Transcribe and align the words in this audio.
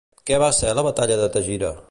Què 0.29 0.39
va 0.43 0.47
ser 0.61 0.71
la 0.79 0.85
Batalla 0.89 1.21
de 1.21 1.29
Tegira? 1.37 1.75